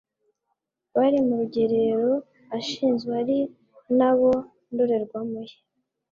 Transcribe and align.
bari 0.95 1.17
mu 1.25 1.33
rugerero 1.39 2.13
ashinzwe 2.57 3.11
ari 3.21 3.37
na 3.97 4.11
bo 4.17 4.31
ndorerwamo 4.71 5.39
ye 5.47 5.57